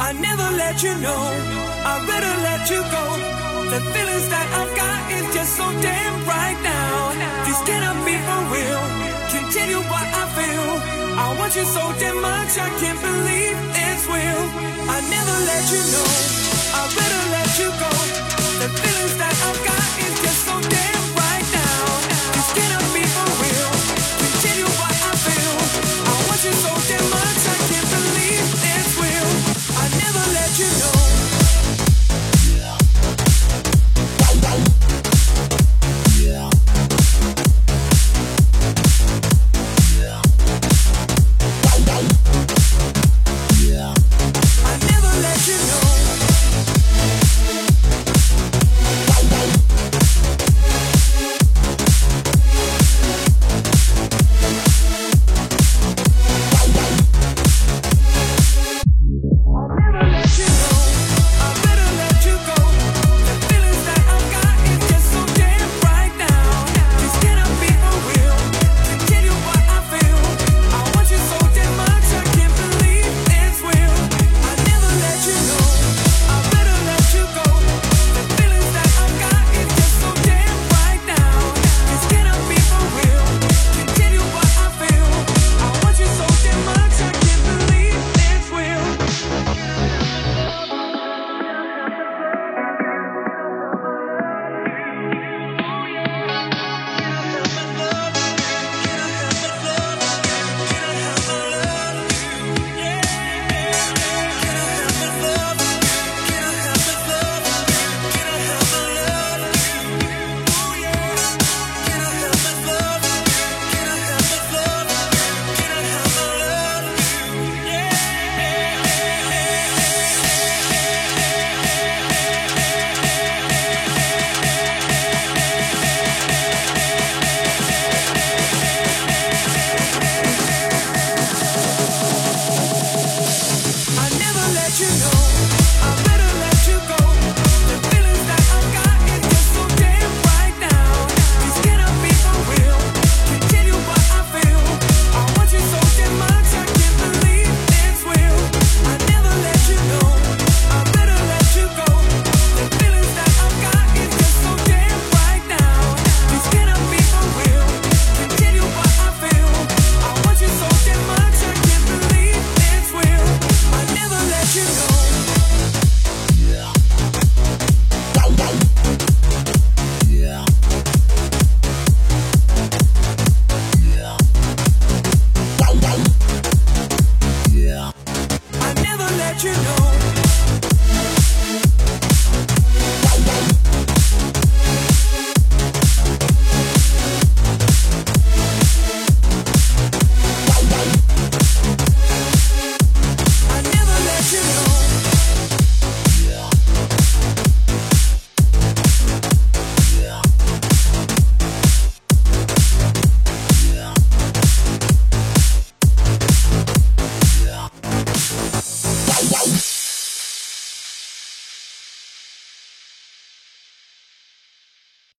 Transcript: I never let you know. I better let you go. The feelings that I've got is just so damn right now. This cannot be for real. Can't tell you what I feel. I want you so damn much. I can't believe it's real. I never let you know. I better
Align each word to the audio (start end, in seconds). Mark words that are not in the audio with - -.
I 0.00 0.12
never 0.12 0.48
let 0.58 0.82
you 0.82 0.94
know. 0.98 1.22
I 1.86 1.94
better 2.06 2.34
let 2.42 2.62
you 2.70 2.80
go. 2.82 3.04
The 3.70 3.80
feelings 3.92 4.26
that 4.28 4.46
I've 4.58 4.72
got 4.74 5.00
is 5.16 5.26
just 5.34 5.56
so 5.56 5.66
damn 5.80 6.14
right 6.26 6.58
now. 6.62 7.14
This 7.46 7.60
cannot 7.62 7.98
be 8.04 8.14
for 8.26 8.40
real. 8.54 8.84
Can't 9.30 9.48
tell 9.54 9.68
you 9.70 9.80
what 9.86 10.06
I 10.06 10.24
feel. 10.34 10.70
I 11.14 11.26
want 11.38 11.54
you 11.54 11.64
so 11.64 11.82
damn 12.02 12.20
much. 12.20 12.52
I 12.58 12.68
can't 12.82 13.00
believe 13.00 13.56
it's 13.86 14.04
real. 14.10 14.44
I 14.90 14.98
never 15.14 15.36
let 15.50 15.64
you 15.70 15.82
know. 15.94 16.08
I 16.74 16.82
better 16.98 17.33